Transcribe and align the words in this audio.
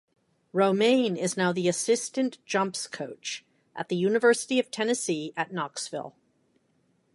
Romain 0.51 1.15
is 1.15 1.37
now 1.37 1.53
the 1.53 1.67
assistant 1.67 2.43
jumps 2.43 2.87
coach 2.87 3.45
at 3.75 3.87
the 3.89 3.95
University 3.95 4.57
of 4.57 4.71
Tennessee 4.71 5.31
at 5.37 5.53
Knoxville. 5.53 6.15